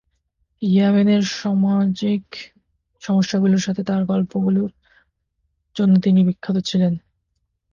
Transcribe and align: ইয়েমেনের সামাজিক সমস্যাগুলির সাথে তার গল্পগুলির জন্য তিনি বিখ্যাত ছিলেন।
ইয়েমেনের 0.61 1.23
সামাজিক 1.33 2.23
সমস্যাগুলির 3.01 3.57
সাথে 3.57 3.81
তার 3.83 4.01
গল্পগুলির 4.05 4.71
জন্য 5.75 5.93
তিনি 5.99 6.19
বিখ্যাত 6.23 6.57
ছিলেন। 6.65 6.93